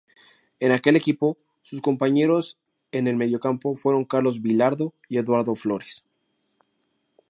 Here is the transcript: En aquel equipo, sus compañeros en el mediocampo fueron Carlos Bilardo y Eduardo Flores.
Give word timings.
En 0.59 0.71
aquel 0.71 0.95
equipo, 0.95 1.37
sus 1.61 1.79
compañeros 1.83 2.57
en 2.91 3.05
el 3.07 3.17
mediocampo 3.17 3.75
fueron 3.75 4.03
Carlos 4.03 4.41
Bilardo 4.41 4.95
y 5.07 5.19
Eduardo 5.19 5.53
Flores. 5.53 6.03